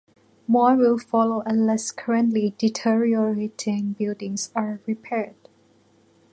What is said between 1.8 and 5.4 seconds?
currently deteriorating buildings are repaired.